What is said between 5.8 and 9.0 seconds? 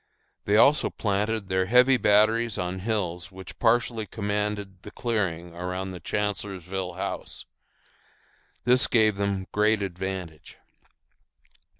the Chancellorsville House. This